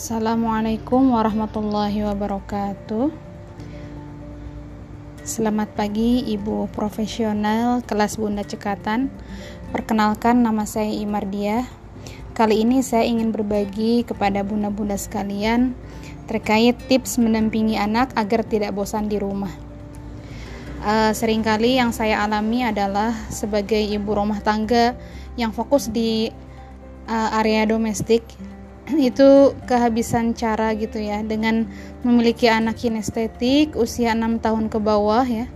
[0.00, 3.12] Assalamualaikum warahmatullahi wabarakatuh.
[5.28, 9.12] Selamat pagi Ibu profesional kelas Bunda Cekatan.
[9.76, 11.68] Perkenalkan nama saya Imardia.
[12.32, 15.76] Kali ini saya ingin berbagi kepada bunda-bunda sekalian
[16.24, 19.52] terkait tips mendampingi anak agar tidak bosan di rumah.
[20.80, 24.96] Uh, sering kali yang saya alami adalah sebagai ibu rumah tangga
[25.36, 26.32] yang fokus di
[27.04, 28.24] uh, area domestik
[29.10, 31.66] itu kehabisan cara gitu ya dengan
[32.02, 35.46] memiliki anak kinestetik usia 6 tahun ke bawah ya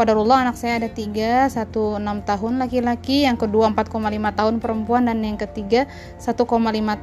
[0.00, 5.20] Qadarullah anak saya ada tiga, satu enam tahun laki-laki, yang kedua 4,5 tahun perempuan, dan
[5.20, 5.84] yang ketiga
[6.16, 6.40] 1,5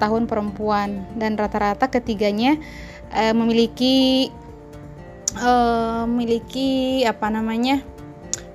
[0.01, 1.05] tahun perempuan.
[1.13, 2.57] Dan rata-rata ketiganya
[3.13, 4.33] uh, memiliki
[5.37, 7.85] uh, memiliki apa namanya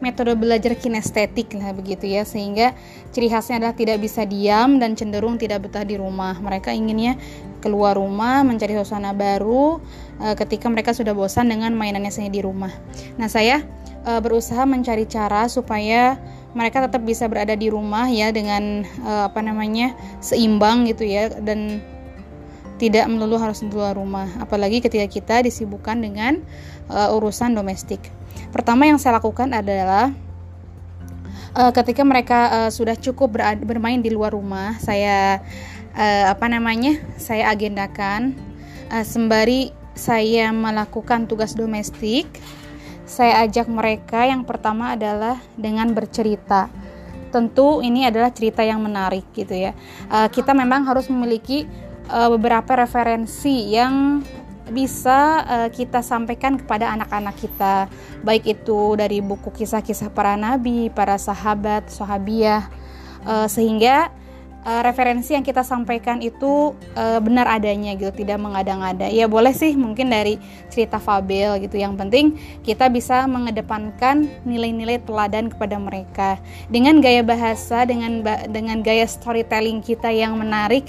[0.02, 2.26] metode belajar kinestetik lah begitu ya.
[2.26, 2.74] Sehingga
[3.14, 6.34] ciri khasnya adalah tidak bisa diam dan cenderung tidak betah di rumah.
[6.42, 7.14] Mereka inginnya
[7.62, 9.78] keluar rumah mencari suasana baru
[10.18, 12.74] uh, ketika mereka sudah bosan dengan mainannya sendiri di rumah.
[13.16, 13.62] Nah saya
[14.02, 16.18] uh, berusaha mencari cara supaya
[16.52, 21.30] mereka tetap bisa berada di rumah ya dengan uh, apa namanya seimbang gitu ya.
[21.38, 21.80] Dan
[22.82, 26.42] tidak melulu harus di luar rumah apalagi ketika kita disibukkan dengan
[26.90, 28.10] uh, urusan domestik
[28.52, 30.12] Pertama yang saya lakukan adalah
[31.56, 35.40] uh, ketika mereka uh, sudah cukup bermain di luar rumah, saya
[35.96, 37.00] uh, apa namanya?
[37.16, 38.36] Saya agendakan
[38.92, 42.28] uh, sembari saya melakukan tugas domestik,
[43.08, 46.68] saya ajak mereka yang pertama adalah dengan bercerita.
[47.32, 49.72] Tentu ini adalah cerita yang menarik gitu ya.
[50.12, 51.64] Uh, kita memang harus memiliki
[52.10, 54.24] uh, beberapa referensi yang
[54.72, 57.90] bisa uh, kita sampaikan kepada anak-anak kita
[58.24, 62.70] baik itu dari buku kisah-kisah para nabi, para sahabat, sahabiah
[63.26, 64.08] uh, sehingga
[64.64, 69.10] uh, referensi yang kita sampaikan itu uh, benar adanya gitu, tidak mengada-ngada.
[69.10, 70.38] Ya boleh sih mungkin dari
[70.70, 71.76] cerita fabel gitu.
[71.76, 72.26] Yang penting
[72.62, 76.30] kita bisa mengedepankan nilai-nilai teladan kepada mereka
[76.70, 80.86] dengan gaya bahasa, dengan dengan gaya storytelling kita yang menarik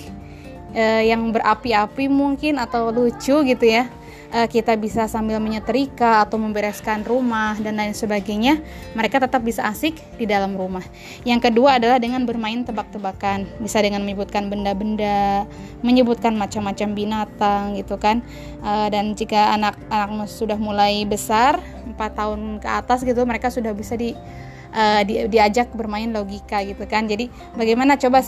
[0.73, 3.87] uh, yang berapi-api mungkin atau lucu gitu ya.
[4.33, 8.65] Uh, kita bisa sambil menyetrika atau membereskan rumah dan lain sebagainya
[8.97, 10.81] mereka tetap bisa asik di dalam rumah.
[11.21, 15.45] Yang kedua adalah dengan bermain tebak-tebakan bisa dengan menyebutkan benda-benda
[15.85, 18.25] menyebutkan macam-macam binatang gitu kan.
[18.65, 23.93] Uh, dan jika anak-anak sudah mulai besar 4 tahun ke atas gitu mereka sudah bisa
[23.93, 24.17] di
[24.73, 27.05] uh, di, diajak bermain logika gitu kan.
[27.05, 27.95] Jadi bagaimana?
[28.01, 28.25] Coba